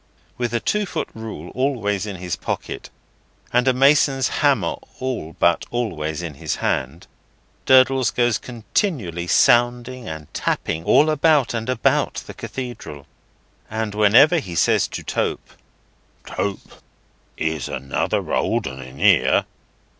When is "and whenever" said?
13.69-14.39